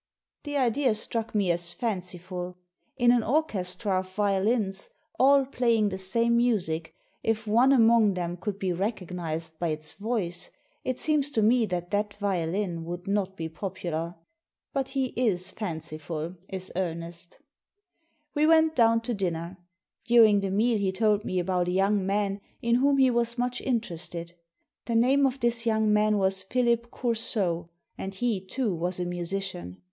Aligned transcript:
The 0.45 0.57
idea 0.57 0.95
struck 0.95 1.35
me 1.35 1.51
as 1.51 1.73
fanciful. 1.73 2.57
In 2.97 3.11
an 3.11 3.21
orchestra 3.21 3.99
of 3.99 4.11
violins, 4.15 4.89
all 5.19 5.45
playing 5.45 5.89
the 5.89 5.99
same 5.99 6.37
music, 6.37 6.95
if 7.21 7.45
one 7.45 7.71
among 7.71 8.15
them 8.15 8.35
could 8.35 8.57
be 8.57 8.73
recognised 8.73 9.59
by 9.59 9.67
its 9.67 9.93
voice, 9.93 10.49
it 10.83 10.97
seems 10.97 11.29
to 11.33 11.43
me 11.43 11.67
that 11.67 11.91
that 11.91 12.15
violin 12.15 12.83
would 12.83 13.07
not 13.07 13.37
be 13.37 13.47
popular. 13.47 14.15
But 14.73 14.89
he 14.89 15.13
is 15.15 15.51
fanciful, 15.51 16.35
is 16.49 16.71
Ernest 16.75 17.37
We 18.33 18.47
went 18.47 18.75
down 18.75 19.01
to 19.01 19.13
dinner. 19.13 19.59
During 20.05 20.39
the 20.39 20.49
meal 20.49 20.79
he 20.79 20.91
told 20.91 21.23
me 21.25 21.37
about 21.37 21.67
a 21.67 21.71
young 21.71 22.07
man 22.07 22.41
in 22.59 22.73
whom 22.77 22.97
he 22.97 23.11
was 23.11 23.37
much 23.37 23.61
interested. 23.61 24.33
The 24.85 24.95
name 24.95 25.27
of 25.27 25.39
this 25.39 25.67
young 25.67 25.93
man 25.93 26.17
was 26.17 26.41
Philip 26.41 26.89
Coursault, 26.89 27.69
and 27.99 28.15
he, 28.15 28.41
too, 28.43 28.73
was 28.73 28.99
a 28.99 29.05
musician. 29.05 29.77